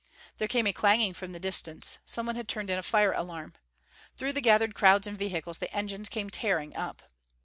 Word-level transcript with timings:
There 0.39 0.47
came 0.47 0.65
a 0.65 0.73
clanging 0.73 1.13
from 1.13 1.31
the 1.31 1.39
distance: 1.39 1.99
someone 2.05 2.35
had 2.35 2.47
turned 2.47 2.71
in 2.71 2.79
a 2.79 2.81
fire 2.81 3.11
alarm. 3.11 3.53
Through 4.17 4.31
the 4.33 4.41
gathered 4.41 4.73
crowds 4.73 5.05
and 5.05 5.15
vehicles 5.15 5.59
the 5.59 5.71
engines 5.71 6.09
came 6.09 6.31
tearing 6.31 6.75
up. 6.75 7.03